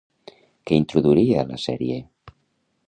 Què 0.69 0.79
introduiria 0.83 1.45
la 1.51 1.61
sèrie? 1.67 2.01